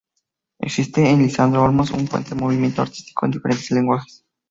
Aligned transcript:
Existe 0.57 1.07
en 1.07 1.19
Lisandro 1.19 1.63
Olmos 1.63 1.91
un 1.91 2.07
fuerte 2.07 2.33
movimiento 2.33 2.81
artístico 2.81 3.27
en 3.27 3.33
diferentes 3.33 3.69
lenguajes. 3.69 4.25